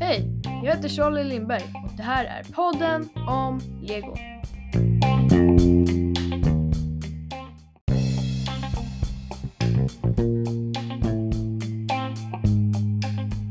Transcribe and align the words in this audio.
Hej, 0.00 0.28
jag 0.44 0.74
heter 0.74 0.88
Charlie 0.88 1.24
Lindberg 1.24 1.62
och 1.84 1.90
det 1.96 2.02
här 2.02 2.24
är 2.24 2.44
podden 2.52 3.08
om 3.28 3.60
Lego. 3.82 4.16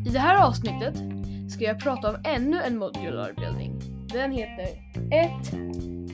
I 0.05 0.09
det 0.09 0.19
här 0.19 0.47
avsnittet 0.47 0.95
ska 1.51 1.63
jag 1.63 1.79
prata 1.79 2.09
om 2.09 2.17
ännu 2.23 2.61
en 2.61 2.77
modular 2.77 3.33
building. 3.33 3.81
Den 4.13 4.31
heter 4.31 4.67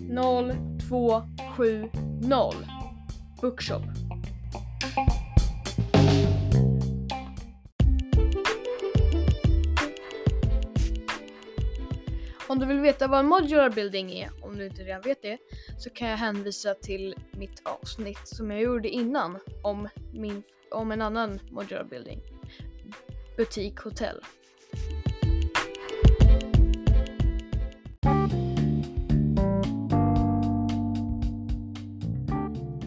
10270 0.09 1.89
Bookshop. 3.41 3.96
Om 12.50 12.60
du 12.60 12.65
vill 12.65 12.79
veta 12.79 13.07
vad 13.07 13.19
en 13.19 13.28
modular 13.28 13.69
building 13.69 14.11
är, 14.11 14.29
om 14.42 14.57
du 14.57 14.65
inte 14.65 14.83
redan 14.83 15.01
vet 15.01 15.21
det, 15.21 15.37
så 15.78 15.89
kan 15.89 16.07
jag 16.07 16.18
hänvisa 16.18 16.73
till 16.73 17.15
mitt 17.32 17.61
avsnitt 17.64 18.28
som 18.28 18.51
jag 18.51 18.61
gjorde 18.61 18.89
innan 18.89 19.39
om, 19.64 19.89
min, 20.14 20.43
om 20.71 20.92
en 20.92 21.01
annan 21.01 21.39
modular 21.51 21.83
building. 21.83 22.21
Butik 23.37 23.79
hotell. 23.79 24.21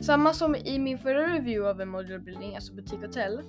Samma 0.02 0.33
som 0.33 0.56
i 0.56 0.78
min 0.78 0.98
förra 0.98 1.34
review 1.34 1.70
av 1.70 1.80
en 1.80 1.88
modular 1.88 2.19
building, 2.19 2.55
alltså 2.55 2.74
butik 2.74 3.00
hotell, 3.00 3.41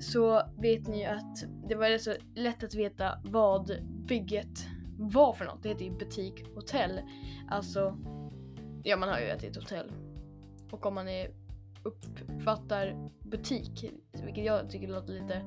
så 0.00 0.42
vet 0.60 0.88
ni 0.88 1.00
ju 1.00 1.06
att 1.06 1.44
det 1.68 1.74
var 1.74 1.88
rätt 1.88 2.02
så 2.02 2.14
lätt 2.34 2.64
att 2.64 2.74
veta 2.74 3.18
vad 3.24 3.84
bygget 4.08 4.66
var 4.98 5.32
för 5.32 5.44
något. 5.44 5.62
Det 5.62 5.68
heter 5.68 5.84
ju 5.84 5.90
butik 5.90 6.44
hotell. 6.54 7.00
Alltså, 7.48 7.98
ja 8.82 8.96
man 8.96 9.08
har 9.08 9.18
ju 9.18 9.24
ätit 9.24 9.56
hotell. 9.56 9.92
Och 10.70 10.86
om 10.86 10.94
man 10.94 11.08
är, 11.08 11.30
uppfattar 11.82 13.10
butik, 13.20 13.92
vilket 14.24 14.44
jag 14.44 14.70
tycker 14.70 14.88
låter 14.88 15.12
lite 15.12 15.42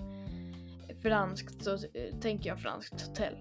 franskt, 1.01 1.63
så 1.63 1.73
eh, 1.73 2.19
tänker 2.21 2.49
jag 2.49 2.59
franskt 2.59 3.07
hotell. 3.07 3.37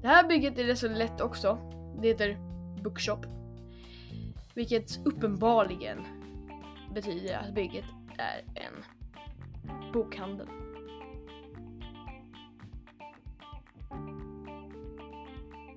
Det 0.00 0.08
här 0.08 0.28
bygget 0.28 0.58
är 0.58 0.64
rätt 0.64 0.78
så 0.78 0.88
lätt 0.88 1.20
också. 1.20 1.58
Det 2.02 2.08
heter 2.08 2.38
Bookshop. 2.82 3.26
Vilket 4.54 5.06
uppenbarligen 5.06 5.98
betyder 6.94 7.36
att 7.36 7.54
bygget 7.54 7.84
är 8.18 8.44
en 8.54 8.84
bokhandel. 9.92 10.46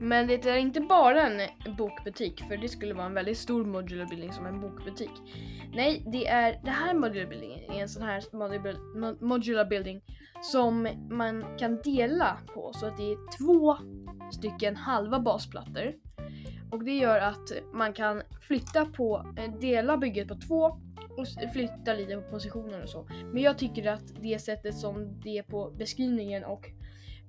Men 0.04 0.28
det 0.28 0.46
är 0.46 0.58
inte 0.58 0.82
bara 0.82 1.28
en 1.28 1.42
bokbutik, 1.78 2.44
för 2.48 2.58
det 2.58 2.70
skulle 2.70 2.94
vara 2.94 3.06
en 3.06 3.14
väldigt 3.14 3.38
stor 3.38 3.66
modular 3.66 4.06
building 4.06 4.34
som 4.34 4.46
en 4.46 4.62
bokbutik. 4.62 5.12
Nej, 5.74 6.04
det 6.12 6.28
är 6.28 6.60
det 6.64 6.70
här 6.70 6.94
modular 6.94 7.30
building 7.30 7.52
är 7.52 7.82
en 7.82 7.90
sån 7.90 8.04
här 8.04 8.24
modular, 9.26 9.66
building 9.66 10.02
som 10.42 10.88
man 11.10 11.58
kan 11.58 11.82
dela 11.82 12.38
på 12.54 12.72
så 12.74 12.86
att 12.86 12.98
det 12.98 13.12
är 13.12 13.38
två 13.38 13.78
stycken 14.32 14.76
halva 14.76 15.20
basplattor. 15.20 15.94
Och 16.72 16.84
det 16.84 16.98
gör 16.98 17.20
att 17.20 17.52
man 17.74 17.94
kan 17.94 18.22
flytta 18.42 18.86
på, 18.86 19.34
eh, 19.38 19.60
dela 19.60 19.98
bygget 19.98 20.28
på 20.28 20.36
två 20.36 20.64
och 21.18 21.52
flytta 21.54 21.94
lite 21.94 22.16
på 22.16 22.32
positioner 22.32 22.84
och 22.84 22.90
så. 22.90 23.08
Men 23.34 23.44
jag 23.44 23.58
tycker 23.58 23.88
att 23.88 24.22
det 24.22 24.40
sättet 24.40 24.78
som 24.78 25.20
det 25.24 25.38
är 25.38 25.44
på 25.44 25.72
beskrivningen 25.72 26.44
och 26.44 26.66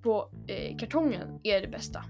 på 0.03 0.31
eh, 0.47 0.77
kartongen 0.77 1.41
är 1.43 1.61
det 1.61 1.69
bästa. 1.69 2.05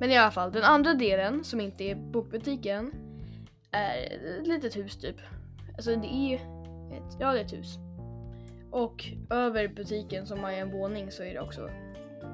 Men 0.00 0.10
i 0.10 0.16
alla 0.16 0.30
fall, 0.30 0.52
den 0.52 0.62
andra 0.62 0.94
delen 0.94 1.44
som 1.44 1.60
inte 1.60 1.84
är 1.84 1.94
bokbutiken 1.94 2.92
är 3.70 3.96
ett 4.40 4.46
litet 4.46 4.76
hus 4.76 4.96
typ. 4.96 5.16
Alltså 5.76 5.96
det 5.96 6.06
är 6.06 6.34
ett, 6.92 7.16
ja 7.20 7.32
det 7.32 7.40
är 7.40 7.44
ett 7.44 7.52
hus. 7.52 7.78
Och 8.70 9.04
över 9.30 9.68
butiken 9.68 10.26
som 10.26 10.38
har 10.44 10.50
en 10.50 10.70
våning 10.70 11.10
så 11.10 11.22
är 11.22 11.34
det 11.34 11.40
också 11.40 11.70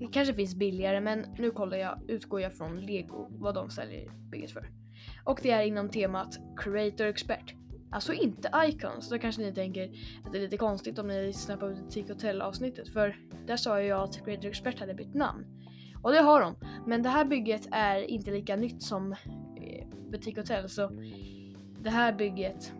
Det 0.00 0.06
kanske 0.06 0.34
finns 0.34 0.54
billigare 0.54 1.00
men 1.00 1.24
nu 1.38 1.50
kollar 1.50 1.76
jag, 1.76 2.00
utgår 2.08 2.40
jag 2.40 2.54
från 2.54 2.80
Lego 2.80 3.26
vad 3.30 3.54
de 3.54 3.70
säljer 3.70 4.10
bygget 4.30 4.50
för. 4.50 4.70
Och 5.24 5.40
det 5.42 5.50
är 5.50 5.62
inom 5.62 5.88
temat 5.88 6.38
Creator 6.56 7.06
Expert. 7.06 7.54
Alltså 7.90 8.12
inte 8.12 8.50
Icons, 8.64 9.08
då 9.08 9.18
kanske 9.18 9.42
ni 9.42 9.54
tänker 9.54 9.84
att 10.24 10.32
det 10.32 10.38
är 10.38 10.42
lite 10.42 10.56
konstigt 10.56 10.98
om 10.98 11.06
ni 11.08 11.26
lyssnar 11.26 11.56
på 11.56 11.68
Butik 11.68 12.08
Hotel 12.08 12.42
avsnittet 12.42 12.88
för 12.88 13.16
där 13.46 13.56
sa 13.56 13.80
jag 13.80 14.02
att 14.02 14.24
Creator 14.24 14.46
Expert 14.48 14.80
hade 14.80 14.94
bytt 14.94 15.14
namn. 15.14 15.44
Och 16.02 16.12
det 16.12 16.18
har 16.18 16.40
de, 16.40 16.56
men 16.86 17.02
det 17.02 17.08
här 17.08 17.24
bygget 17.24 17.68
är 17.70 17.98
inte 17.98 18.30
lika 18.30 18.56
nytt 18.56 18.82
som 18.82 19.12
eh, 19.12 19.86
Butik 20.10 20.36
Hotel 20.36 20.68
så 20.68 20.90
det 21.82 21.90
här 21.90 22.12
bygget, 22.12 22.72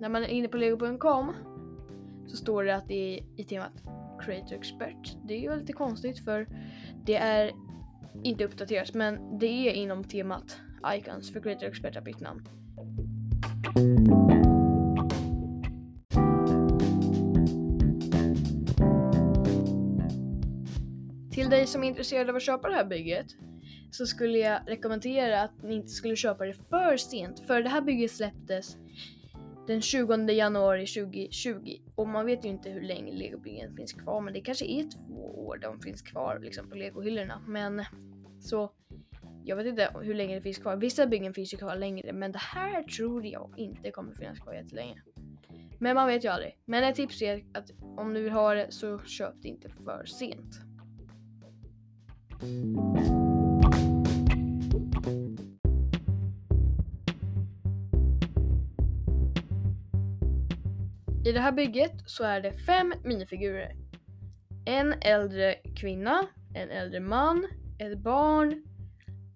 när 0.00 0.08
man 0.08 0.22
är 0.22 0.28
inne 0.28 0.48
på 0.48 0.56
lego.com 0.56 1.32
så 2.26 2.36
står 2.36 2.64
det 2.64 2.76
att 2.76 2.88
det 2.88 3.18
är 3.18 3.24
i 3.36 3.44
temat 3.44 3.72
Creator 4.20 4.54
Expert. 4.56 5.16
Det 5.28 5.34
är 5.34 5.40
ju 5.40 5.56
lite 5.56 5.72
konstigt 5.72 6.24
för 6.24 6.48
det 7.04 7.16
är 7.16 7.52
inte 8.22 8.44
uppdaterat 8.44 8.94
men 8.94 9.38
det 9.38 9.68
är 9.68 9.72
inom 9.72 10.04
temat 10.04 10.60
Icons 10.94 11.32
för 11.32 11.40
Creator 11.40 11.68
Expert 11.68 11.94
har 11.94 12.02
bytt 12.02 12.20
namn. 12.20 12.48
Till 21.32 21.50
dig 21.50 21.66
som 21.66 21.84
är 21.84 21.88
intresserad 21.88 22.30
av 22.30 22.36
att 22.36 22.42
köpa 22.42 22.68
det 22.68 22.74
här 22.74 22.84
bygget 22.84 23.26
så 23.90 24.06
skulle 24.06 24.38
jag 24.38 24.60
rekommendera 24.66 25.42
att 25.42 25.62
ni 25.62 25.74
inte 25.74 25.88
skulle 25.88 26.16
köpa 26.16 26.44
det 26.44 26.54
för 26.54 26.96
sent 26.96 27.46
för 27.46 27.62
det 27.62 27.68
här 27.68 27.80
bygget 27.80 28.10
släpptes 28.10 28.76
den 29.66 29.82
20 29.82 30.32
januari 30.32 30.86
2020 30.86 31.78
och 31.94 32.08
man 32.08 32.26
vet 32.26 32.44
ju 32.44 32.48
inte 32.48 32.70
hur 32.70 32.82
länge 32.82 33.12
legobyggen 33.12 33.76
finns 33.76 33.92
kvar 33.92 34.20
men 34.20 34.34
det 34.34 34.40
kanske 34.40 34.64
är 34.66 34.90
två 34.90 35.46
år 35.46 35.58
de 35.58 35.80
finns 35.80 36.02
kvar 36.02 36.38
liksom 36.42 36.68
på 36.68 36.74
legohyllorna 36.74 37.42
men 37.46 37.84
så 38.40 38.72
jag 39.44 39.56
vet 39.56 39.66
inte 39.66 39.90
hur 40.02 40.14
länge 40.14 40.34
det 40.34 40.40
finns 40.40 40.58
kvar. 40.58 40.76
Vissa 40.76 41.06
byggen 41.06 41.34
finns 41.34 41.54
ju 41.54 41.56
kvar 41.56 41.76
längre 41.76 42.12
men 42.12 42.32
det 42.32 42.38
här 42.38 42.82
tror 42.82 43.26
jag 43.26 43.54
inte 43.56 43.90
kommer 43.90 44.14
finnas 44.14 44.38
kvar 44.38 44.54
jättelänge. 44.54 45.02
Men 45.78 45.94
man 45.94 46.06
vet 46.06 46.24
ju 46.24 46.28
aldrig. 46.28 46.58
Men 46.64 46.84
ett 46.84 46.96
tips 46.96 47.22
är 47.22 47.44
att 47.54 47.70
om 47.96 48.14
du 48.14 48.22
vill 48.22 48.32
ha 48.32 48.54
det 48.54 48.72
så 48.72 48.98
köp 48.98 49.34
det 49.42 49.48
inte 49.48 49.68
för 49.68 50.04
sent. 50.04 50.60
I 61.26 61.32
det 61.32 61.40
här 61.40 61.52
bygget 61.52 61.92
så 62.06 62.24
är 62.24 62.40
det 62.40 62.52
fem 62.52 62.94
minifigurer. 63.04 63.72
en 64.66 64.94
äldre 65.00 65.54
kvinna, 65.76 66.26
en 66.54 66.70
äldre 66.70 67.00
man, 67.00 67.46
ett 67.78 67.98
barn, 67.98 68.62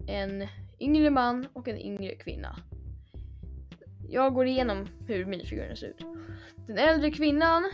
en 0.08 0.48
yngre 0.80 1.10
man 1.10 1.46
och 1.52 1.68
en 1.68 1.78
yngre 1.78 2.14
kvinna. 2.14 2.56
Jag 4.08 4.34
går 4.34 4.46
igenom 4.46 4.86
hur 5.06 5.26
minifigurerna 5.26 5.76
ser 5.76 5.86
ut. 5.86 6.06
Den 6.66 6.78
äldre 6.78 7.10
kvinnan, 7.10 7.70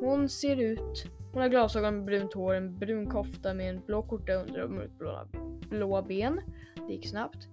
hon 0.00 0.28
ser 0.28 0.56
ut 0.56 1.06
hon 1.32 1.42
har 1.42 1.48
glasögon 1.48 1.94
med 1.94 2.04
brunt 2.04 2.34
hår, 2.34 2.54
en 2.54 2.78
brun 2.78 3.10
kofta 3.10 3.54
med 3.54 3.70
en 3.70 3.80
blå 3.86 4.02
skjorta 4.02 4.32
under 4.32 4.62
och 4.62 4.70
mörkblåa 4.70 5.26
blåa 5.70 6.02
ben. 6.02 6.40
Det 6.86 6.92
gick 6.92 7.08
snabbt. 7.08 7.48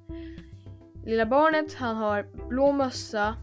Lilla 1.05 1.25
barnet, 1.25 1.73
han 1.73 1.95
har 1.95 2.47
blå 2.49 2.71
mössa, 2.71 3.35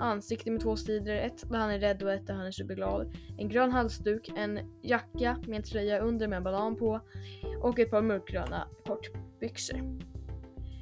ansikte 0.00 0.50
med 0.50 0.60
två 0.60 0.76
sidor, 0.76 1.14
ett 1.14 1.50
där 1.50 1.58
han 1.58 1.70
är 1.70 1.78
rädd 1.78 2.02
och 2.02 2.12
ett 2.12 2.26
där 2.26 2.34
han 2.34 2.46
är 2.46 2.50
superglad. 2.50 3.14
En 3.38 3.48
grön 3.48 3.72
halsduk, 3.72 4.32
en 4.36 4.58
jacka 4.82 5.36
med 5.46 5.56
en 5.56 5.62
tröja 5.62 5.98
under 5.98 6.28
med 6.28 6.36
en 6.36 6.42
banan 6.42 6.76
på 6.76 7.00
och 7.62 7.78
ett 7.78 7.90
par 7.90 8.02
mörkgröna 8.02 8.68
kortbyxor. 8.86 9.76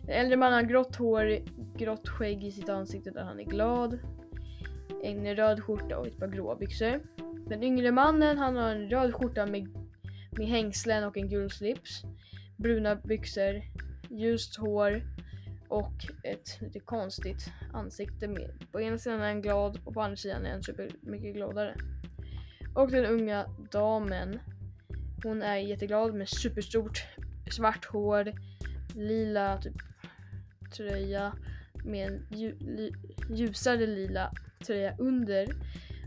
Den 0.07 0.17
äldre 0.17 0.37
mannen 0.37 0.55
har 0.55 0.63
grått 0.63 0.97
hår, 0.97 1.39
grått 1.79 2.09
skägg 2.09 2.45
i 2.45 2.53
sitt 2.53 2.69
ansikte 2.69 3.11
där 3.11 3.25
han 3.25 3.41
är 3.41 3.45
glad. 3.45 3.99
En 5.03 5.37
röd 5.37 5.65
skjorta 5.65 5.99
och 5.99 6.07
ett 6.07 6.19
par 6.19 6.29
gråa 6.29 6.57
byxor. 6.57 7.01
Den 7.49 7.63
yngre 7.63 7.93
mannen 7.93 8.39
han 8.39 8.57
har 8.57 8.71
en 8.71 8.91
röd 8.91 9.15
skjorta 9.15 9.47
med, 9.47 9.69
med 10.39 10.47
hängslen 10.47 11.05
och 11.05 11.17
en 11.17 11.29
gul 11.29 11.51
slips. 11.51 12.03
Bruna 12.57 12.97
byxor, 12.97 13.63
ljust 14.11 14.57
hår 14.57 15.03
och 15.69 16.07
ett 16.23 16.61
lite 16.61 16.81
konstigt 16.81 17.51
ansikte. 17.73 18.29
Med. 18.29 18.51
På 18.73 18.81
ena 18.81 18.99
sidan 18.99 19.21
är 19.21 19.27
han 19.27 19.43
glad 19.43 19.81
och 19.85 19.95
på 19.95 20.03
andra 20.03 20.17
sidan 20.17 20.47
är 20.47 20.51
han 20.51 20.63
super 20.63 20.91
mycket 21.01 21.35
gladare. 21.35 21.77
Och 22.75 22.91
den 22.91 23.07
unga 23.07 23.47
damen, 23.71 24.39
hon 25.23 25.43
är 25.43 25.57
jätteglad 25.57 26.15
med 26.15 26.29
superstort 26.29 27.07
svart 27.51 27.85
hår, 27.85 28.33
lila 28.95 29.59
typ 29.59 29.77
tröja 30.77 31.33
med 31.85 32.09
en 32.09 32.27
ljusare 33.31 33.87
lila 33.87 34.33
tröja 34.67 34.97
under 34.99 35.49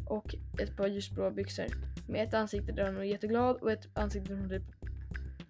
och 0.05 0.35
ett 0.59 0.77
par 0.77 0.87
ljusblå 0.87 1.31
byxor. 1.31 1.65
Med 2.07 2.27
ett 2.27 2.33
ansikte 2.33 2.71
där 2.71 2.85
hon 2.85 2.97
är 2.97 3.03
jätteglad 3.03 3.55
och 3.55 3.71
ett 3.71 3.87
ansikte 3.93 4.33
där 4.33 4.39
hon 4.39 4.49
typ 4.49 4.63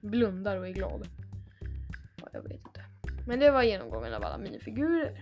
blundar 0.02 0.58
och 0.58 0.68
är 0.68 0.72
glad. 0.72 1.08
Ja, 2.16 2.28
jag 2.34 2.42
vet 2.42 2.52
inte. 2.52 2.81
Men 3.26 3.40
det 3.40 3.52
var 3.52 3.64
genomgången 3.64 4.14
av 4.14 4.24
alla 4.24 4.38
minifigurer. 4.38 5.18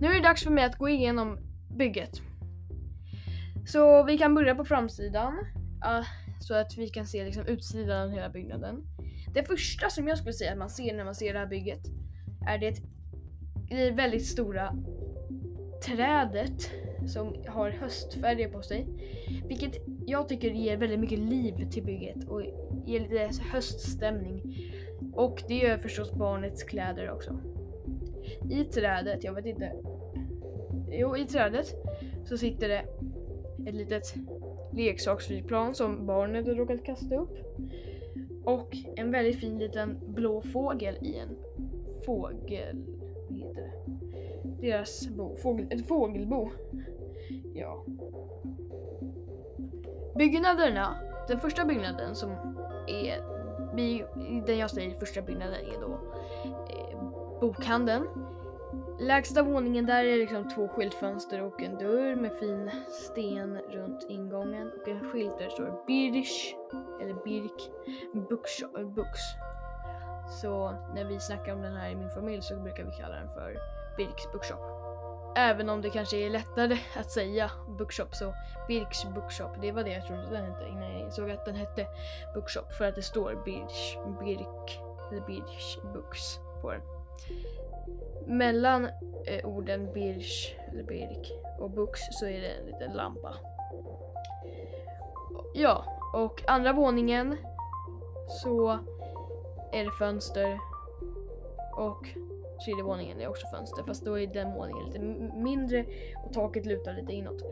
Nu 0.00 0.08
är 0.08 0.14
det 0.14 0.20
dags 0.20 0.44
för 0.44 0.50
mig 0.50 0.64
att 0.64 0.78
gå 0.78 0.88
igenom 0.88 1.38
bygget. 1.70 2.20
Så 3.66 4.04
vi 4.04 4.18
kan 4.18 4.34
börja 4.34 4.54
på 4.54 4.64
framsidan. 4.64 5.46
Så 6.40 6.54
att 6.54 6.78
vi 6.78 6.88
kan 6.88 7.06
se 7.06 7.24
liksom 7.24 7.46
utsidan 7.46 8.02
av 8.02 8.10
hela 8.10 8.28
byggnaden. 8.28 8.82
Det 9.34 9.44
första 9.44 9.90
som 9.90 10.08
jag 10.08 10.18
skulle 10.18 10.32
säga 10.32 10.52
att 10.52 10.58
man 10.58 10.70
ser 10.70 10.96
när 10.96 11.04
man 11.04 11.14
ser 11.14 11.32
det 11.32 11.38
här 11.38 11.46
bygget 11.46 11.80
är 12.46 12.58
det, 12.58 12.76
det 13.68 13.90
väldigt 13.90 14.26
stora 14.26 14.74
trädet 15.86 16.70
som 17.06 17.34
har 17.48 17.70
höstfärger 17.70 18.48
på 18.48 18.62
sig. 18.62 18.86
Vilket 19.48 19.76
jag 20.06 20.28
tycker 20.28 20.50
ger 20.50 20.76
väldigt 20.76 21.00
mycket 21.00 21.18
liv 21.18 21.70
till 21.70 21.82
bygget 21.82 22.28
och 22.28 22.42
ger 22.86 23.00
lite 23.00 23.30
höststämning. 23.52 24.56
Och 25.12 25.42
det 25.48 25.54
gör 25.54 25.78
förstås 25.78 26.12
barnets 26.12 26.62
kläder 26.62 27.10
också. 27.10 27.38
I 28.50 28.64
trädet, 28.64 29.24
jag 29.24 29.34
vet 29.34 29.46
inte. 29.46 29.72
Jo, 30.90 31.16
i 31.16 31.24
trädet 31.24 31.74
så 32.24 32.38
sitter 32.38 32.68
det 32.68 32.84
ett 33.66 33.74
litet 33.74 34.14
leksaksflygplan 34.72 35.74
som 35.74 36.06
barnet 36.06 36.46
har 36.46 36.54
råkat 36.54 36.84
kasta 36.84 37.16
upp. 37.16 37.38
Och 38.44 38.76
en 38.96 39.10
väldigt 39.10 39.40
fin 39.40 39.58
liten 39.58 39.98
blå 40.06 40.42
fågel 40.42 40.94
i 41.00 41.16
en 41.16 41.36
fågel... 42.06 42.84
Vad 43.28 43.38
heter 43.38 43.62
det? 43.62 43.72
Deras 44.60 45.08
bo. 45.08 45.36
Fågel, 45.36 45.66
ett 45.70 45.88
fågelbo. 45.88 46.50
Ja. 47.54 47.84
Byggnaderna. 50.18 50.96
Den 51.28 51.40
första 51.40 51.64
byggnaden 51.64 52.14
som 52.14 52.30
är... 52.86 53.32
Den 54.46 54.58
jag 54.58 54.70
säger 54.70 54.98
första 54.98 55.22
byggnaden 55.22 55.54
är 55.54 55.80
då 55.80 55.92
eh, 56.70 57.40
bokhandeln. 57.40 58.06
Lägsta 59.00 59.42
våningen 59.42 59.86
där 59.86 60.04
är 60.04 60.16
liksom 60.16 60.48
två 60.48 60.68
skyltfönster 60.68 61.42
och 61.42 61.62
en 61.62 61.78
dörr 61.78 62.16
med 62.16 62.32
fin 62.38 62.70
sten 62.88 63.56
runt 63.56 64.06
ingången 64.08 64.72
och 64.80 64.88
en 64.88 65.00
skylt 65.00 65.38
där 65.38 65.44
det 65.44 65.50
står 65.50 65.86
Birch 65.86 66.54
eller 67.00 67.14
Birk 67.24 67.70
Bux. 68.94 69.20
Så 70.40 70.70
när 70.94 71.04
vi 71.04 71.20
snackar 71.20 71.52
om 71.52 71.62
den 71.62 71.76
här 71.76 71.90
i 71.90 71.96
min 71.96 72.10
familj 72.10 72.42
så 72.42 72.56
brukar 72.56 72.84
vi 72.84 72.90
kalla 72.90 73.14
den 73.14 73.28
för 73.28 73.56
Birks 73.96 74.32
Bookshop. 74.32 74.81
Även 75.36 75.68
om 75.68 75.82
det 75.82 75.90
kanske 75.90 76.16
är 76.16 76.30
lättare 76.30 76.78
att 76.96 77.10
säga 77.10 77.50
bookshop 77.78 78.14
så 78.14 78.34
Birks 78.68 79.04
Bookshop, 79.04 79.50
det 79.60 79.72
var 79.72 79.84
det 79.84 79.90
jag 79.90 80.06
trodde 80.06 80.22
den 80.30 80.44
hette 80.44 80.68
innan 80.68 80.92
jag 80.92 81.00
insåg 81.00 81.30
att 81.30 81.44
den 81.44 81.54
hette 81.54 81.86
Bookshop 82.34 82.72
för 82.72 82.84
att 82.84 82.94
det 82.94 83.02
står 83.02 83.42
Birch, 83.44 83.98
Birk 84.20 84.80
eller 85.10 85.26
Birch 85.26 85.78
Books 85.94 86.38
på 86.62 86.70
den 86.70 86.80
mellan 88.26 88.88
eh, 89.26 89.46
orden 89.46 89.92
Birch 89.92 90.54
eller 90.72 90.82
Birk 90.82 91.32
och 91.58 91.70
Bux 91.70 92.00
så 92.10 92.26
är 92.26 92.40
det 92.40 92.48
en 92.48 92.66
liten 92.66 92.92
lampa. 92.92 93.34
Ja, 95.54 95.84
och 96.12 96.42
andra 96.46 96.72
våningen 96.72 97.36
så 98.28 98.78
är 99.72 99.84
det 99.84 99.90
fönster 99.90 100.58
och 101.76 102.06
tredje 102.64 102.82
våningen 102.82 103.20
är 103.20 103.28
också 103.28 103.46
fönster 103.46 103.82
fast 103.82 104.04
då 104.04 104.18
är 104.18 104.26
den 104.26 104.54
våningen 104.54 104.86
lite 104.86 104.98
mindre 105.42 105.84
och 106.24 106.32
taket 106.32 106.66
lutar 106.66 106.94
lite 106.94 107.12
inåt. 107.12 107.42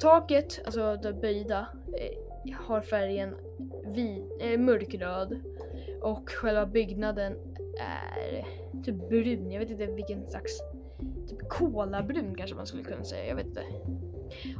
Taket, 0.00 0.60
alltså 0.64 0.96
det 0.96 1.12
böjda, 1.12 1.66
eh, 1.98 2.56
har 2.56 2.80
färgen 2.80 3.36
vi, 3.86 4.24
eh, 4.40 4.60
mörkröd 4.60 5.40
och 6.02 6.30
själva 6.30 6.66
byggnaden 6.66 7.32
är 7.80 8.46
typ 8.84 9.08
brun. 9.08 9.50
Jag 9.50 9.60
vet 9.60 9.70
inte 9.70 9.86
vilken 9.86 10.26
slags, 10.26 10.60
typ 11.28 11.48
kolabrun 11.48 12.34
kanske 12.34 12.56
man 12.56 12.66
skulle 12.66 12.84
kunna 12.84 13.04
säga. 13.04 13.26
Jag 13.26 13.36
vet 13.36 13.46
inte. 13.46 13.62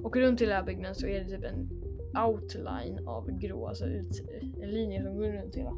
Och 0.03 0.17
runt 0.17 0.43
hela 0.43 0.63
byggnaden 0.63 0.95
så 0.95 1.07
är 1.07 1.21
det 1.21 1.31
typ 1.31 1.45
en 1.45 1.69
outline 2.27 3.09
av 3.09 3.31
grå, 3.31 3.67
alltså 3.67 3.87
ut, 3.87 4.23
en 4.63 4.71
linje 4.71 5.03
som 5.03 5.17
går 5.17 5.25
runt 5.25 5.57
hela, 5.57 5.77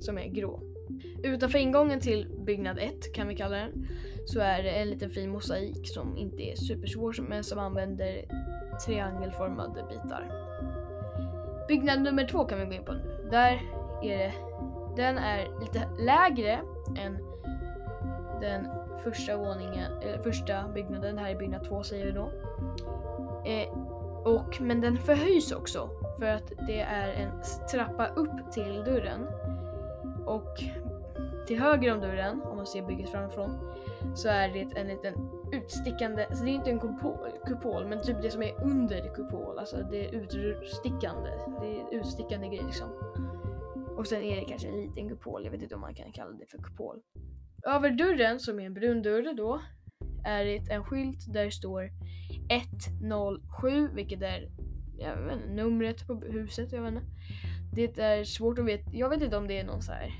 som 0.00 0.18
är 0.18 0.28
grå. 0.28 0.60
Utanför 1.22 1.58
ingången 1.58 2.00
till 2.00 2.28
byggnad 2.46 2.78
1 2.78 3.12
kan 3.12 3.28
vi 3.28 3.36
kalla 3.36 3.56
den, 3.56 3.86
så 4.26 4.40
är 4.40 4.62
det 4.62 4.70
en 4.70 4.90
liten 4.90 5.10
fin 5.10 5.30
mosaik 5.30 5.88
som 5.88 6.16
inte 6.16 6.42
är 6.42 6.56
supersvår 6.56 7.16
men 7.28 7.44
som 7.44 7.58
använder 7.58 8.24
triangelformade 8.86 9.84
bitar. 9.88 10.30
Byggnad 11.68 12.02
nummer 12.02 12.28
2 12.28 12.44
kan 12.44 12.60
vi 12.60 12.64
gå 12.66 12.72
in 12.72 12.84
på 12.84 12.92
nu. 12.92 13.28
Där 13.30 13.62
är 14.02 14.18
det 14.18 14.32
den 14.96 15.18
är 15.18 15.60
lite 15.60 15.88
lägre 15.98 16.60
än 16.98 17.18
den 18.40 18.68
första 19.04 19.36
våningen, 19.36 19.92
eller 20.02 20.22
första 20.22 20.68
byggnaden. 20.68 21.16
Det 21.16 21.22
här 21.22 21.30
är 21.30 21.38
byggnad 21.38 21.64
två 21.64 21.82
säger 21.82 22.06
vi 22.06 22.12
då. 22.12 22.30
Eh, 23.44 23.68
och, 24.24 24.60
men 24.60 24.80
den 24.80 24.96
förhöjs 24.96 25.52
också 25.52 25.90
för 26.18 26.26
att 26.26 26.52
det 26.66 26.80
är 26.80 27.08
en 27.08 27.30
trappa 27.72 28.06
upp 28.06 28.52
till 28.52 28.84
dörren. 28.84 29.26
Och 30.26 30.62
till 31.46 31.58
höger 31.58 31.94
om 31.94 32.00
dörren, 32.00 32.42
om 32.42 32.56
man 32.56 32.66
ser 32.66 32.82
bygget 32.82 33.10
framifrån, 33.10 33.74
så 34.14 34.28
är 34.28 34.48
det 34.48 34.80
en 34.80 34.88
liten 34.88 35.14
utstickande, 35.52 36.24
alltså 36.24 36.44
det 36.44 36.50
är 36.50 36.54
inte 36.54 36.70
en 36.70 36.80
kupol, 36.80 37.30
kupol 37.46 37.86
men 37.86 38.02
typ 38.02 38.22
det 38.22 38.30
som 38.30 38.42
är 38.42 38.62
under 38.62 39.14
kupol, 39.14 39.58
alltså 39.58 39.76
det 39.90 40.06
är 40.06 40.14
utstickande, 40.14 41.30
det 41.60 41.80
är 41.80 42.00
utstickande 42.00 42.48
grej 42.48 42.62
liksom. 42.66 42.88
Och 43.96 44.06
sen 44.06 44.22
är 44.22 44.36
det 44.36 44.44
kanske 44.44 44.68
en 44.68 44.80
liten 44.80 45.08
kupol, 45.08 45.44
jag 45.44 45.50
vet 45.50 45.62
inte 45.62 45.74
om 45.74 45.80
man 45.80 45.94
kan 45.94 46.12
kalla 46.12 46.32
det 46.32 46.46
för 46.46 46.58
kupol. 46.58 47.00
Över 47.66 47.90
dörren, 47.90 48.40
som 48.40 48.60
är 48.60 48.66
en 48.66 48.74
brun 48.74 49.02
dörr 49.02 49.36
då, 49.36 49.60
är 50.24 50.44
det 50.44 50.70
en 50.70 50.84
skylt 50.84 51.32
där 51.32 51.44
det 51.44 51.50
står 51.50 51.90
107, 52.48 53.88
vilket 53.94 54.22
är 54.22 54.48
jag 54.98 55.16
vet 55.16 55.36
inte, 55.36 55.48
numret 55.48 56.06
på 56.06 56.14
huset. 56.14 56.72
Jag 56.72 56.82
vet 56.82 56.92
inte. 56.92 57.06
Det 57.76 57.98
är 57.98 58.24
svårt 58.24 58.58
att 58.58 58.64
veta. 58.64 58.90
Jag 58.92 59.08
vet 59.08 59.22
inte 59.22 59.36
om 59.36 59.48
det 59.48 59.58
är 59.58 59.64
någon 59.64 59.82
så 59.82 59.92
här 59.92 60.14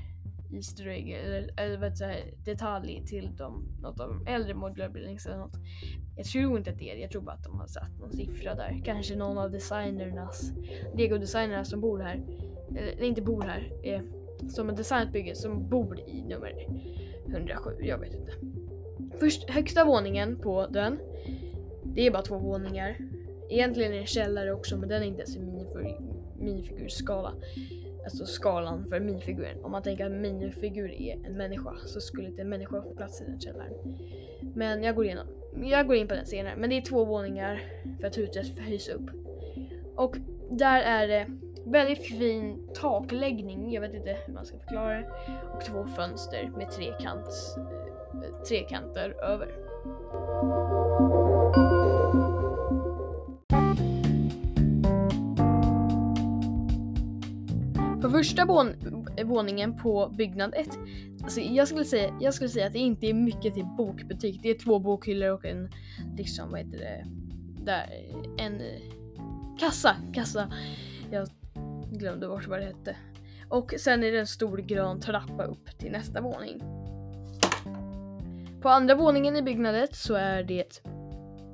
Easter 0.53 0.87
egg 0.87 1.11
eller, 1.11 1.53
eller 1.57 1.77
vet, 1.77 1.97
så 1.97 2.05
här, 2.05 2.33
detalj 2.45 3.03
till 3.05 3.35
dem, 3.35 3.77
något 3.81 3.99
av 3.99 4.09
de 4.09 4.27
äldre 4.27 4.53
modular 4.53 4.89
buildings 4.89 5.25
eller 5.25 5.37
något. 5.37 5.55
Jag 6.17 6.25
tror 6.25 6.57
inte 6.57 6.71
att 6.71 6.77
det 6.77 6.91
är 6.91 6.95
det. 6.95 7.01
Jag 7.01 7.11
tror 7.11 7.21
bara 7.21 7.35
att 7.35 7.43
de 7.43 7.59
har 7.59 7.67
satt 7.67 7.99
någon 7.99 8.11
siffra 8.11 8.55
där. 8.55 8.81
Kanske 8.85 9.15
någon 9.15 9.37
av 9.37 9.51
designernas, 9.51 10.51
Lego-designerna 10.95 11.63
som 11.63 11.81
bor 11.81 11.99
här 11.99 12.21
eller 12.69 13.03
inte 13.03 13.21
bor 13.21 13.41
här, 13.41 13.71
eh, 13.83 14.01
som 14.49 14.69
har 14.69 14.75
designat 14.75 15.11
bygget, 15.11 15.37
som 15.37 15.69
bor 15.69 15.99
i 15.99 16.21
nummer 16.21 16.53
107. 17.27 17.71
Jag 17.79 17.97
vet 17.97 18.13
inte. 18.13 18.31
Först 19.19 19.49
högsta 19.49 19.85
våningen 19.85 20.39
på 20.39 20.67
den. 20.67 20.99
Det 21.83 22.07
är 22.07 22.11
bara 22.11 22.21
två 22.21 22.37
våningar. 22.37 22.97
Egentligen 23.49 23.91
är 23.91 23.95
det 23.95 24.01
en 24.01 24.07
källare 24.07 24.51
också 24.51 24.77
men 24.77 24.89
den 24.89 25.01
är 25.01 25.05
inte 25.05 25.21
ens 25.21 25.35
i 25.35 25.39
minifigurskala. 26.39 27.33
Alltså 28.03 28.25
skalan 28.25 28.85
för 28.89 28.99
minifiguren. 28.99 29.63
Om 29.63 29.71
man 29.71 29.83
tänker 29.83 30.05
att 30.05 30.11
en 30.11 30.21
minifigur 30.21 30.91
är 30.91 31.25
en 31.25 31.37
människa 31.37 31.73
så 31.85 32.01
skulle 32.01 32.27
inte 32.27 32.41
en 32.41 32.49
människa 32.49 32.81
få 32.81 32.93
plats 32.93 33.21
i 33.21 33.25
den 33.25 33.39
källaren. 33.39 33.73
Men 34.55 34.83
jag 34.83 34.95
går, 34.95 35.05
igenom, 35.05 35.27
jag 35.63 35.87
går 35.87 35.95
in 35.95 36.07
på 36.07 36.13
den 36.13 36.25
senare. 36.25 36.55
Men 36.57 36.69
det 36.69 36.77
är 36.77 36.81
två 36.81 37.05
våningar 37.05 37.61
för 37.99 38.07
att 38.07 38.17
huset 38.17 38.59
höjs 38.59 38.89
upp. 38.89 39.09
Och 39.95 40.17
där 40.49 40.81
är 40.81 41.07
det 41.07 41.27
väldigt 41.65 42.07
fin 42.07 42.69
takläggning, 42.73 43.71
jag 43.73 43.81
vet 43.81 43.93
inte 43.93 44.17
hur 44.25 44.33
man 44.33 44.45
ska 44.45 44.57
förklara 44.57 44.93
det. 44.93 45.09
Och 45.53 45.61
två 45.65 45.85
fönster 45.87 46.51
med 46.57 46.71
trekants, 46.71 47.57
trekanter 48.47 49.09
över. 49.23 49.47
Första 58.17 58.45
vån 58.45 58.73
våningen 59.25 59.77
på 59.77 60.13
byggnad 60.17 60.53
1, 60.57 60.69
alltså 61.23 61.41
jag, 61.41 61.67
skulle 61.67 61.85
säga, 61.85 62.13
jag 62.19 62.33
skulle 62.33 62.49
säga 62.49 62.67
att 62.67 62.73
det 62.73 62.79
inte 62.79 63.07
är 63.07 63.13
mycket 63.13 63.53
till 63.53 63.65
bokbutik. 63.65 64.39
Det 64.43 64.49
är 64.49 64.59
två 64.59 64.79
bokhyllor 64.79 65.29
och 65.29 65.45
en, 65.45 65.69
liksom 66.17 66.51
vad 66.51 66.59
heter 66.59 66.77
det, 66.77 67.05
där, 67.63 67.89
en 68.37 68.61
eh, 68.61 68.81
kassa, 69.59 69.95
kassa. 70.13 70.51
Jag 71.11 71.27
glömde 71.91 72.27
bort 72.27 72.47
vad 72.47 72.59
det 72.59 72.65
hette. 72.65 72.95
Och 73.49 73.73
sen 73.77 74.03
är 74.03 74.11
det 74.11 74.19
en 74.19 74.27
stor 74.27 74.57
grön 74.57 74.99
trappa 74.99 75.43
upp 75.43 75.77
till 75.77 75.91
nästa 75.91 76.21
våning. 76.21 76.61
På 78.61 78.69
andra 78.69 78.95
våningen 78.95 79.35
i 79.35 79.41
byggnaden 79.41 79.87
så 79.91 80.13
är 80.13 80.43
det, 80.43 80.81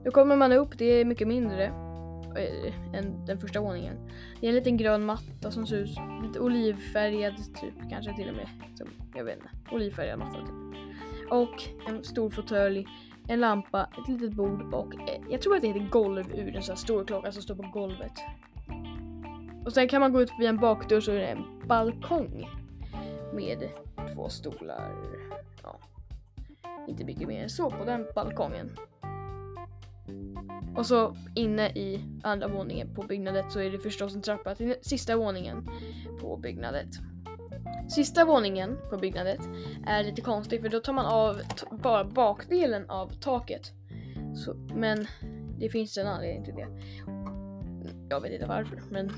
då 0.06 0.12
kommer 0.12 0.36
man 0.36 0.52
upp, 0.52 0.78
det 0.78 0.86
är 0.86 1.06
mycket 1.06 1.28
mindre 1.28 1.93
Eh, 2.36 2.96
än 2.98 3.26
den 3.26 3.40
första 3.40 3.62
våningen. 3.62 4.10
Det 4.42 4.48
är 4.48 4.50
en 4.50 4.56
liten 4.56 4.78
grön 4.78 5.06
matta 5.06 5.52
som 5.52 5.68
ser 5.68 5.78
ut 5.78 5.98
lite 6.24 6.40
olivfärgad 6.40 7.36
typ, 7.36 7.90
kanske 7.90 8.16
till 8.16 8.30
och 8.30 8.36
med. 8.36 8.50
Som, 8.76 8.88
jag 9.16 9.24
vet 9.24 9.36
inte, 9.36 9.50
olivfärgad 9.76 10.20
matta 10.20 10.40
typ. 10.40 10.82
Och 11.32 11.64
en 11.88 12.04
stor 12.04 12.30
fåtölj, 12.30 12.88
en 13.28 13.40
lampa, 13.40 13.90
ett 14.02 14.08
litet 14.08 14.34
bord 14.34 14.74
och 14.74 14.96
eh, 14.96 15.22
jag 15.30 15.42
tror 15.42 15.56
att 15.56 15.62
det 15.62 15.68
heter 15.68 15.90
golvur, 15.90 16.56
en 16.56 16.64
sån 16.64 16.74
här 16.74 16.80
stor 16.80 17.06
klocka 17.06 17.32
som 17.32 17.42
står 17.42 17.56
på 17.56 17.70
golvet. 17.74 18.14
Och 19.66 19.74
sen 19.74 19.88
kan 19.88 20.02
man 20.02 20.14
gå 20.14 20.22
ut 20.22 20.32
via 20.40 20.50
en 20.50 20.58
bakdörr 20.58 21.02
så 21.02 21.12
är 21.12 21.16
det 21.16 21.28
en 21.28 21.68
balkong 21.68 22.50
med 23.34 23.70
två 24.14 24.30
stolar. 24.30 24.92
Ja, 25.64 25.80
inte 26.88 27.04
mycket 27.04 27.28
mer 27.28 27.44
än 27.44 27.50
så 27.50 27.72
på 27.72 27.86
den 27.86 28.06
balkongen. 28.16 28.70
Och 30.76 30.86
så 30.86 31.16
inne 31.36 31.70
i 31.70 32.06
andra 32.24 32.48
våningen 32.48 32.96
på 32.96 33.02
byggnadet 33.02 33.52
så 33.52 33.60
är 33.60 33.72
det 33.72 33.80
förstås 33.80 34.16
en 34.16 34.22
trappa 34.22 34.56
till 34.56 34.76
sista 34.82 35.18
våningen 35.18 35.70
på 36.22 36.38
byggnadet. 36.38 36.90
Sista 37.90 38.26
våningen 38.26 38.78
på 38.90 38.98
byggnadet 38.98 39.40
är 39.88 40.04
lite 40.04 40.22
konstig 40.22 40.62
för 40.62 40.70
då 40.70 40.80
tar 40.80 40.94
man 40.94 41.06
av 41.06 41.42
bara 41.72 42.04
bakdelen 42.04 42.90
av 42.90 43.08
taket. 43.22 43.72
Så, 44.36 44.54
men 44.76 45.08
det 45.60 45.70
finns 45.70 45.98
en 45.98 46.08
anledning 46.08 46.46
till 46.46 46.56
det. 46.56 46.68
Jag 48.10 48.22
vet 48.22 48.32
inte 48.32 48.46
varför 48.46 48.82
men 48.90 49.12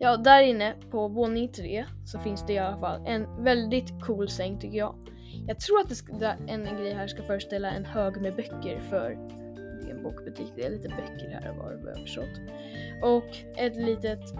Ja, 0.00 0.16
där 0.16 0.42
inne 0.42 0.74
på 0.90 1.08
våning 1.08 1.48
tre 1.48 1.84
så 2.04 2.18
finns 2.18 2.46
det 2.46 2.52
i 2.52 2.58
alla 2.58 2.78
fall 2.78 3.06
en 3.06 3.44
väldigt 3.44 4.02
cool 4.02 4.28
säng 4.28 4.58
tycker 4.58 4.78
jag. 4.78 4.94
Jag 5.46 5.60
tror 5.60 5.80
att 5.80 5.88
det 5.88 5.94
ska, 5.94 6.12
en 6.46 6.64
grej 6.64 6.92
här 6.92 7.06
ska 7.06 7.22
föreställa 7.22 7.70
en 7.70 7.84
hög 7.84 8.20
med 8.20 8.36
böcker 8.36 8.80
för 8.90 9.18
en 9.90 10.02
bokbutik. 10.02 10.52
Det 10.56 10.66
är 10.66 10.70
lite 10.70 10.88
böcker 10.88 11.40
här 11.42 11.52
var 11.52 11.80
vad 11.84 11.92
jag 11.92 12.02
förstått. 12.02 12.40
Och 13.02 13.36
ett 13.56 13.76
litet 13.76 14.34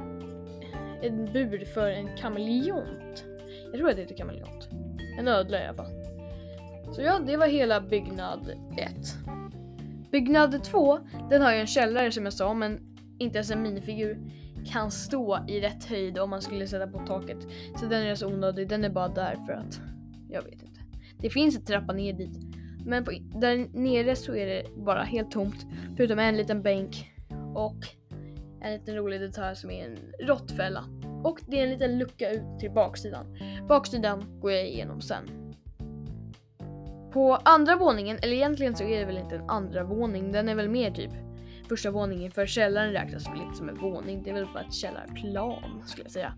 en 1.03 1.33
bur 1.33 1.65
för 1.65 1.91
en 1.91 2.17
kameleont. 2.17 3.25
Jag 3.65 3.75
tror 3.75 3.91
att 3.91 3.97
det 3.97 4.03
heter 4.03 4.17
kameleont. 4.17 4.69
En 5.19 5.29
ödla 5.29 5.63
i 5.63 5.67
alla 5.67 5.77
fall. 5.77 5.93
Så 6.93 7.03
ja, 7.03 7.19
det 7.27 7.37
var 7.37 7.47
hela 7.47 7.81
byggnad 7.81 8.51
1. 8.77 8.91
Byggnad 10.11 10.65
2, 10.65 10.99
den 11.31 11.43
har 11.43 11.53
ju 11.53 11.61
en 11.61 11.67
källare 11.67 12.13
som 12.13 12.25
jag 12.25 12.33
sa, 12.33 12.55
men 12.55 12.81
inte 13.19 13.39
ens 13.39 13.51
en 13.51 13.63
minifigur 13.63 14.19
kan 14.67 14.91
stå 14.91 15.39
i 15.49 15.61
rätt 15.61 15.85
höjd 15.85 16.19
om 16.19 16.31
man 16.31 16.43
skulle 16.43 16.67
sätta 16.67 16.87
på 16.87 16.99
taket. 16.99 17.39
Så 17.81 17.87
den 17.87 18.03
är 18.03 18.15
så 18.15 18.27
onödig, 18.27 18.69
den 18.69 18.85
är 18.85 18.91
bara 18.91 19.09
där 19.09 19.37
för 19.47 19.53
att, 19.53 19.81
jag 20.31 20.43
vet 20.43 20.63
inte. 20.63 20.81
Det 21.19 21.31
finns 21.31 21.57
en 21.57 21.65
trappa 21.65 21.93
ner 21.93 22.13
dit. 22.13 22.39
Men 22.89 23.05
på, 23.05 23.11
där 23.35 23.69
nere 23.73 24.17
så 24.17 24.35
är 24.35 24.47
det 24.47 24.63
bara 24.77 25.03
helt 25.03 25.31
tomt. 25.31 25.67
Förutom 25.97 26.19
en 26.19 26.37
liten 26.37 26.63
bänk 26.63 27.13
och 27.55 27.77
en 28.63 28.73
liten 28.73 28.97
rolig 28.97 29.21
detalj 29.21 29.57
som 29.57 29.71
är 29.71 29.85
en 29.85 29.99
råttfälla. 30.27 30.85
Och 31.25 31.39
det 31.47 31.59
är 31.61 31.65
en 31.65 31.71
liten 31.71 31.99
lucka 31.99 32.31
ut 32.31 32.61
till 32.61 32.71
baksidan. 32.71 33.39
Baksidan 33.69 34.41
går 34.41 34.53
jag 34.53 34.67
igenom 34.67 35.01
sen. 35.01 35.55
På 37.13 37.35
andra 37.35 37.77
våningen, 37.77 38.19
eller 38.23 38.33
egentligen 38.33 38.77
så 38.77 38.85
är 38.85 38.99
det 38.99 39.05
väl 39.05 39.19
inte 39.19 39.37
en 39.37 39.51
andra 39.51 39.85
våning, 39.85 40.33
den 40.33 40.49
är 40.49 40.55
väl 40.55 40.69
mer 40.69 40.91
typ 40.91 41.13
första 41.69 41.91
våningen 41.91 42.33
för 42.33 42.47
källaren 42.47 42.93
räknas 42.93 43.29
väl 43.29 43.41
inte 43.41 43.57
som 43.57 43.69
en 43.69 43.79
våning. 43.79 44.23
Det 44.23 44.31
är 44.31 44.35
väl 44.35 44.47
bara 44.55 44.65
ett 44.65 44.75
källarplan 44.75 45.83
skulle 45.87 46.05
jag 46.05 46.13
säga. 46.13 46.35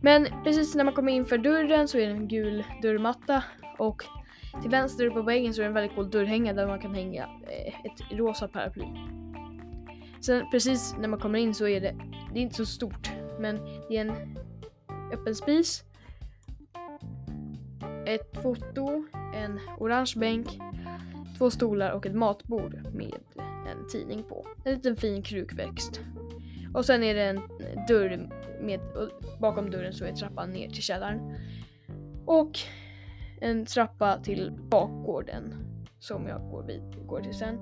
Men 0.00 0.26
precis 0.44 0.74
när 0.74 0.84
man 0.84 0.94
kommer 0.94 1.12
in 1.12 1.26
för 1.26 1.38
dörren 1.38 1.88
så 1.88 1.98
är 1.98 2.06
det 2.06 2.12
en 2.12 2.28
gul 2.28 2.64
dörrmatta 2.82 3.44
och 3.78 4.04
till 4.62 4.70
vänster 4.70 5.10
på 5.10 5.22
väggen 5.22 5.54
så 5.54 5.60
är 5.60 5.62
det 5.62 5.68
en 5.68 5.74
väldigt 5.74 5.94
cool 5.94 6.10
dörrhängare 6.10 6.56
där 6.56 6.66
man 6.66 6.80
kan 6.80 6.94
hänga 6.94 7.22
eh, 7.22 7.74
ett 7.84 8.18
rosa 8.18 8.48
paraply. 8.48 8.84
Sen 10.20 10.50
precis 10.50 10.94
när 10.98 11.08
man 11.08 11.20
kommer 11.20 11.38
in 11.38 11.54
så 11.54 11.68
är 11.68 11.80
det, 11.80 11.96
det 12.32 12.38
är 12.38 12.42
inte 12.42 12.54
så 12.54 12.66
stort, 12.66 13.10
men 13.38 13.56
det 13.88 13.96
är 13.96 14.00
en 14.00 14.38
öppen 15.12 15.34
spis, 15.34 15.84
ett 18.06 18.42
foto, 18.42 19.04
en 19.34 19.60
orange 19.78 20.12
bänk, 20.16 20.58
två 21.38 21.50
stolar 21.50 21.90
och 21.90 22.06
ett 22.06 22.14
matbord 22.14 22.74
med 22.94 23.14
en 23.70 23.88
tidning 23.92 24.22
på. 24.22 24.46
En 24.64 24.74
liten 24.74 24.96
fin 24.96 25.22
krukväxt. 25.22 26.00
Och 26.74 26.84
sen 26.84 27.02
är 27.02 27.14
det 27.14 27.22
en 27.22 27.40
dörr 27.88 28.28
med, 28.60 28.80
bakom 29.40 29.70
dörren 29.70 29.92
så 29.92 30.04
är 30.04 30.12
trappan 30.12 30.50
ner 30.50 30.68
till 30.68 30.82
källaren. 30.82 31.36
Och 32.26 32.58
en 33.40 33.66
trappa 33.66 34.18
till 34.18 34.52
bakgården 34.70 35.54
som 35.98 36.26
jag 36.26 36.40
går, 36.50 36.62
vid, 36.62 37.06
går 37.06 37.20
till 37.20 37.34
sen. 37.34 37.58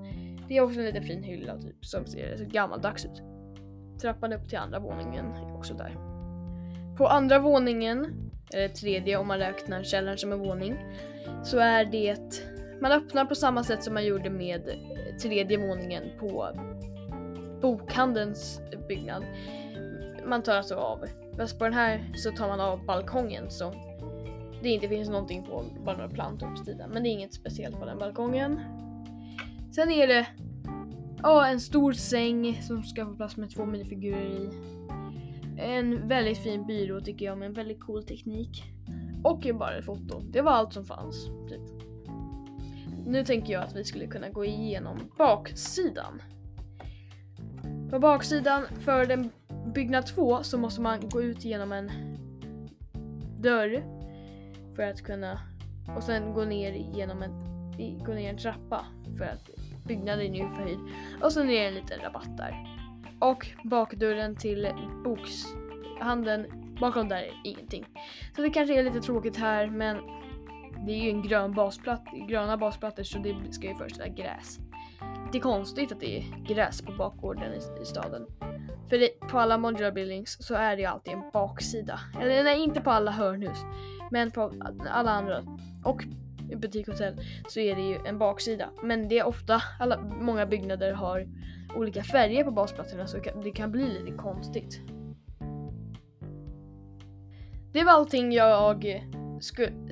Det 0.47 0.57
är 0.57 0.61
också 0.61 0.79
en 0.79 0.85
liten 0.85 1.03
fin 1.03 1.23
hylla 1.23 1.57
typ 1.57 1.85
som 1.85 2.05
ser 2.05 2.37
så 2.37 2.45
gammaldags 2.45 3.05
ut. 3.05 3.21
Trappan 4.01 4.33
upp 4.33 4.49
till 4.49 4.57
andra 4.57 4.79
våningen 4.79 5.25
är 5.25 5.55
också 5.55 5.73
där. 5.73 5.97
På 6.97 7.07
andra 7.07 7.39
våningen, 7.39 8.31
eller 8.53 8.67
tredje 8.67 9.17
om 9.17 9.27
man 9.27 9.37
räknar 9.37 9.83
källaren 9.83 10.17
som 10.17 10.31
en 10.31 10.39
våning, 10.39 10.75
så 11.43 11.57
är 11.57 11.85
det 11.85 12.43
man 12.81 12.91
öppnar 12.91 13.25
på 13.25 13.35
samma 13.35 13.63
sätt 13.63 13.83
som 13.83 13.93
man 13.93 14.05
gjorde 14.05 14.29
med 14.29 14.69
eh, 14.69 15.15
tredje 15.15 15.57
våningen 15.57 16.03
på 16.19 16.49
bokhandelns 17.61 18.61
byggnad. 18.87 19.23
Man 20.25 20.43
tar 20.43 20.55
alltså 20.55 20.75
av, 20.75 21.05
fast 21.37 21.59
på 21.59 21.63
den 21.63 21.73
här 21.73 22.11
så 22.15 22.31
tar 22.31 22.47
man 22.47 22.59
av 22.59 22.85
balkongen 22.85 23.49
som 23.49 23.88
det 24.61 24.69
inte 24.69 24.87
finns 24.87 25.09
någonting 25.09 25.43
på, 25.43 25.65
bara 25.85 25.97
några 25.97 26.09
plantor 26.09 26.55
på 26.55 26.63
sidan. 26.63 26.89
Men 26.89 27.03
det 27.03 27.09
är 27.09 27.11
inget 27.11 27.33
speciellt 27.33 27.79
på 27.79 27.85
den 27.85 27.97
balkongen. 27.97 28.59
Sen 29.71 29.91
är 29.91 30.07
det 30.07 30.27
ja, 31.23 31.47
en 31.47 31.59
stor 31.59 31.93
säng 31.93 32.61
som 32.61 32.83
ska 32.83 33.05
få 33.05 33.15
plats 33.15 33.37
med 33.37 33.49
två 33.49 33.65
minifigurer 33.65 34.25
i. 34.25 34.49
En 35.57 36.07
väldigt 36.07 36.37
fin 36.37 36.65
byrå 36.65 37.01
tycker 37.01 37.25
jag 37.25 37.37
med 37.37 37.45
en 37.45 37.53
väldigt 37.53 37.79
cool 37.79 38.03
teknik. 38.03 38.63
Och 39.23 39.47
bara 39.53 39.77
ett 39.77 39.85
foto. 39.85 40.19
Det 40.19 40.41
var 40.41 40.51
allt 40.51 40.73
som 40.73 40.85
fanns. 40.85 41.25
Typ. 41.25 41.61
Nu 43.05 43.25
tänker 43.25 43.53
jag 43.53 43.63
att 43.63 43.75
vi 43.75 43.83
skulle 43.83 44.07
kunna 44.07 44.29
gå 44.29 44.45
igenom 44.45 44.97
baksidan. 45.17 46.21
På 47.89 47.99
baksidan 47.99 48.65
för 48.79 49.05
den 49.05 49.29
byggnad 49.73 50.05
2 50.07 50.43
så 50.43 50.57
måste 50.57 50.81
man 50.81 51.09
gå 51.09 51.21
ut 51.21 51.45
genom 51.45 51.71
en 51.71 51.91
dörr 53.39 53.98
för 54.79 54.83
att 54.83 55.01
kunna 55.01 55.39
och 55.95 56.03
sen 56.03 56.33
gå 56.33 56.45
ner 56.45 56.71
genom 56.71 57.23
en, 57.23 57.33
gå 58.05 58.13
ner 58.13 58.29
en 58.29 58.37
trappa 58.37 58.85
för 59.17 59.25
att 59.25 59.49
byggnaden 59.85 60.35
är 60.35 60.39
ju 60.39 60.55
förhöjd 60.55 60.79
och 61.21 61.31
sen 61.31 61.49
är 61.49 61.53
det 61.53 61.67
en 61.67 61.73
liten 61.73 61.99
rabatt 61.99 62.37
där. 62.37 62.67
Och 63.19 63.47
bakdörren 63.63 64.35
till 64.35 64.69
bokshandeln 65.03 66.45
bakom 66.79 67.09
där 67.09 67.17
är 67.17 67.41
ingenting. 67.43 67.85
Så 68.35 68.41
det 68.41 68.49
kanske 68.49 68.79
är 68.79 68.83
lite 68.83 69.01
tråkigt 69.01 69.37
här 69.37 69.67
men 69.67 69.97
det 70.85 70.91
är 70.91 71.03
ju 71.03 71.09
en 71.09 71.21
grön 71.21 71.53
basplatta, 71.53 72.11
gröna 72.27 72.57
basplattor 72.57 73.03
så 73.03 73.17
det 73.17 73.53
ska 73.53 73.67
ju 73.67 73.75
föreställa 73.75 74.07
gräs. 74.07 74.59
Det 75.31 75.37
är 75.37 75.41
konstigt 75.41 75.91
att 75.91 75.99
det 75.99 76.17
är 76.17 76.23
gräs 76.47 76.81
på 76.81 76.91
bakgården 76.91 77.53
i, 77.53 77.81
i 77.81 77.85
staden. 77.85 78.25
För 78.89 78.97
det, 78.97 79.19
på 79.19 79.39
alla 79.39 79.57
modular 79.57 79.91
buildings 79.91 80.37
så 80.47 80.55
är 80.55 80.75
det 80.75 80.81
ju 80.81 80.87
alltid 80.87 81.13
en 81.13 81.23
baksida. 81.33 81.99
Eller 82.21 82.43
nej, 82.43 82.59
inte 82.59 82.81
på 82.81 82.91
alla 82.91 83.11
hörnhus. 83.11 83.57
Men 84.09 84.31
på 84.31 84.53
alla 84.89 85.11
andra. 85.11 85.43
Och 85.83 86.03
i 86.51 86.55
butikhotell 86.55 87.21
så 87.47 87.59
är 87.59 87.75
det 87.75 87.81
ju 87.81 87.97
en 88.05 88.17
baksida. 88.17 88.69
Men 88.83 89.07
det 89.07 89.19
är 89.19 89.27
ofta, 89.27 89.61
alla, 89.79 90.01
många 90.01 90.45
byggnader 90.45 90.93
har 90.93 91.27
olika 91.75 92.03
färger 92.03 92.43
på 92.43 92.51
basplatserna 92.51 93.07
så 93.07 93.17
det 93.43 93.51
kan 93.51 93.71
bli 93.71 93.87
lite 93.87 94.17
konstigt. 94.17 94.81
Det 97.73 97.83
var 97.83 97.91
allting 97.91 98.31
jag 98.33 98.85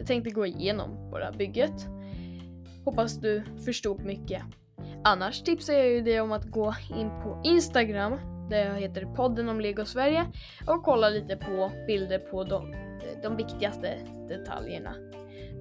tänkte 0.06 0.30
gå 0.30 0.46
igenom 0.46 1.12
på 1.12 1.20
det 1.20 1.26
här 1.26 1.34
bygget. 1.34 1.88
Hoppas 2.86 3.20
du 3.20 3.44
förstod 3.66 4.06
mycket. 4.06 4.44
Annars 5.04 5.44
tipsar 5.44 5.74
jag 5.74 5.88
ju 5.88 6.02
dig 6.02 6.22
om 6.22 6.32
att 6.32 6.46
gå 6.46 6.76
in 6.90 7.10
på 7.10 7.42
Instagram 7.44 8.20
där 8.50 8.66
jag 8.66 8.80
heter 8.80 9.06
podden 9.06 9.50
om 9.50 9.62
Lego 9.62 9.86
Sverige 9.86 10.26
och 10.68 10.84
kolla 10.84 11.10
lite 11.10 11.36
på 11.36 11.72
bilder 11.88 12.20
på 12.20 12.44
de, 12.44 12.87
de 13.24 13.36
viktigaste 13.36 13.98
detaljerna. 14.30 14.96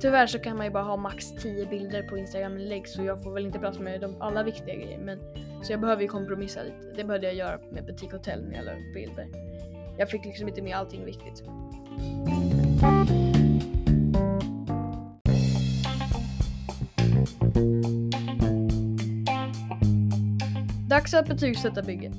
Tyvärr 0.00 0.26
så 0.26 0.38
kan 0.38 0.56
man 0.56 0.66
ju 0.66 0.72
bara 0.72 0.84
ha 0.84 0.96
max 0.96 1.32
10 1.42 1.66
bilder 1.66 2.02
på 2.02 2.18
Instagram 2.18 2.56
lägg 2.56 2.88
så 2.88 3.02
jag 3.02 3.22
får 3.22 3.32
väl 3.32 3.46
inte 3.46 3.58
plats 3.58 3.78
med 3.78 4.00
de 4.00 4.22
alla 4.22 4.42
viktiga 4.42 4.74
grejer 4.74 4.98
men 4.98 5.18
så 5.62 5.72
jag 5.72 5.80
behöver 5.80 6.02
ju 6.02 6.08
kompromissa 6.08 6.62
lite. 6.62 6.92
Det 6.96 7.04
behövde 7.04 7.26
jag 7.26 7.36
göra 7.36 7.60
med 7.72 7.84
Butik 7.84 8.12
Hotel 8.12 8.44
när 8.44 8.56
jag 8.56 8.64
la 8.64 8.72
upp 8.72 8.94
bilder. 8.94 9.26
Jag 9.98 10.10
fick 10.10 10.24
liksom 10.24 10.48
inte 10.48 10.62
med 10.62 10.76
allting 10.76 11.04
viktigt. 11.04 11.42
Dags 20.88 21.14
att 21.14 21.28
betygsätta 21.28 21.82
bygget. 21.82 22.14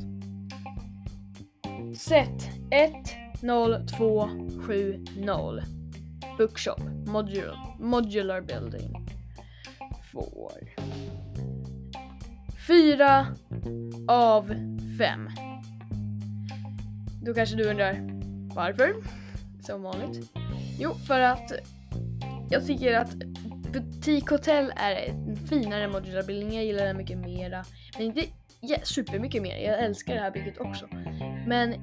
Sätt 1.97 2.49
1 2.71 2.93
0 3.41 3.87
2 3.97 4.29
7.0 4.67 5.61
Bookshop 6.37 6.79
Modular, 7.05 7.75
modular 7.79 8.41
Building 8.41 9.07
får 10.11 10.51
4 12.67 13.27
av 14.07 14.47
5. 14.97 15.29
Då 17.25 17.33
kanske 17.33 17.55
du 17.55 17.69
undrar 17.69 18.09
varför? 18.55 18.93
Som 19.61 19.83
vanligt. 19.83 20.31
Jo, 20.79 20.93
för 20.93 21.19
att 21.19 21.51
jag 22.49 22.65
tycker 22.65 22.93
att 22.93 23.15
butikhotell 23.73 24.73
är 24.75 24.95
en 24.95 25.35
finare 25.35 25.87
modular 25.87 26.23
building. 26.23 26.53
Jag 26.55 26.65
gillar 26.65 26.85
den 26.85 26.97
mycket 26.97 27.17
mera. 27.17 27.65
Men 27.97 28.05
inte 28.05 28.21
yeah, 28.61 28.81
supermycket 28.83 29.41
mer. 29.41 29.57
Jag 29.57 29.83
älskar 29.83 30.13
det 30.13 30.19
här 30.19 30.31
bygget 30.31 30.57
också. 30.57 30.87
Men 31.47 31.73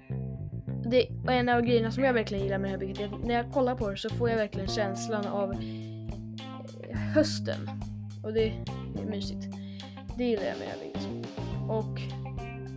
det 0.85 1.09
är 1.27 1.33
en 1.33 1.49
av 1.49 1.63
grejerna 1.63 1.91
som 1.91 2.05
jag 2.05 2.13
verkligen 2.13 2.45
gillar 2.45 2.59
med 2.59 2.69
det 2.69 2.73
här 2.73 2.79
bygget 2.79 3.01
är 3.01 3.05
att 3.05 3.25
när 3.25 3.35
jag 3.35 3.53
kollar 3.53 3.75
på 3.75 3.91
det 3.91 3.97
så 3.97 4.09
får 4.09 4.31
jag 4.31 4.37
verkligen 4.37 4.69
känslan 4.69 5.27
av 5.27 5.53
eh, 5.53 6.99
hösten. 6.99 7.71
Och 8.23 8.33
det 8.33 8.49
är 9.01 9.07
mysigt. 9.11 9.47
Det 10.19 10.25
gillar 10.25 10.45
jag 10.45 10.59
med 10.59 10.69
det 10.69 10.71
här 10.71 10.79
bygget. 10.79 11.29
Och 11.69 12.01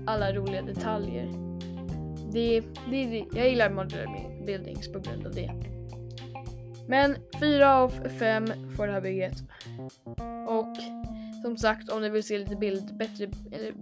alla 0.08 0.34
roliga 0.34 0.62
detaljer. 0.62 1.28
Det, 2.32 2.62
det, 2.90 3.06
det, 3.06 3.26
jag 3.34 3.50
gillar 3.50 3.70
modular 3.70 4.46
buildings 4.46 4.92
på 4.92 5.00
grund 5.00 5.26
av 5.26 5.34
det. 5.34 5.52
Men 6.88 7.16
4 7.40 7.76
av 7.76 7.90
5 8.20 8.46
får 8.76 8.88
det 8.88 8.94
här 8.94 9.02
bygget. 9.02 9.38
Och 10.48 10.78
som 11.42 11.58
sagt, 11.58 11.90
om 11.90 12.02
du 12.02 12.10
vill 12.10 12.24
se 12.24 12.38
lite 12.38 12.56
bild, 12.56 12.98
bättre 12.98 13.28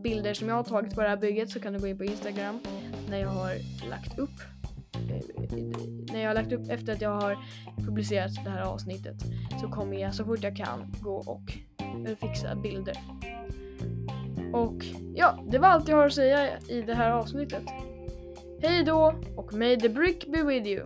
bilder 0.04 0.34
som 0.34 0.50
jag 0.50 0.56
har 0.56 0.64
tagit 0.64 0.96
på 0.96 1.02
det 1.02 1.10
här 1.10 1.18
bygget 1.18 1.50
så 1.50 1.60
kan 1.60 1.74
du 1.74 1.80
gå 1.80 1.88
in 1.88 1.98
på 1.98 2.04
Instagram 2.04 2.60
när 3.10 3.18
jag 3.18 3.30
har 3.30 3.54
lagt 3.90 4.20
upp 4.20 4.40
eh, 4.94 5.26
när 6.14 6.20
jag 6.22 6.30
har 6.30 6.36
lagt 6.36 6.52
upp 6.52 6.70
efter 6.70 6.94
att 6.94 7.02
jag 7.02 7.22
har 7.22 7.38
publicerat 7.78 8.32
det 8.44 8.50
här 8.50 8.62
avsnittet 8.62 9.16
så 9.62 9.68
kommer 9.68 9.98
jag 9.98 10.16
så 10.16 10.26
fort 10.26 10.44
jag 10.44 10.56
kan 10.56 10.94
gå 11.02 11.16
och 11.16 11.58
fixa 12.20 12.56
bilder. 12.56 12.98
Och 14.54 14.86
ja, 15.16 15.44
det 15.48 15.58
var 15.60 15.68
allt 15.68 15.88
jag 15.88 15.98
har 15.98 16.06
att 16.06 16.14
säga 16.14 16.60
i 16.70 16.82
det 16.82 16.94
här 16.96 17.12
avsnittet. 17.12 17.64
Hej 18.62 18.84
då 18.84 19.16
och 19.36 19.54
may 19.54 19.80
the 19.80 19.90
brick 19.90 20.28
be 20.28 20.44
with 20.44 20.68
you! 20.68 20.84